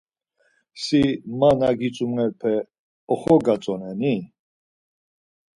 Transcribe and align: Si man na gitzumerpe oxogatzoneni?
Si 0.83 1.01
man 1.39 1.55
na 1.61 1.69
gitzumerpe 1.79 2.51
oxogatzoneni? 3.13 4.15